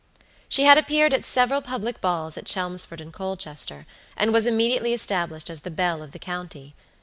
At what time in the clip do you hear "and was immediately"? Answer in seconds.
4.17-4.93